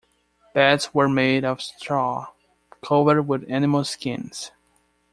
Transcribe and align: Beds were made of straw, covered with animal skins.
Beds 0.55 0.95
were 0.95 1.07
made 1.07 1.45
of 1.45 1.61
straw, 1.61 2.25
covered 2.83 3.27
with 3.27 3.45
animal 3.47 3.83
skins. 3.83 4.49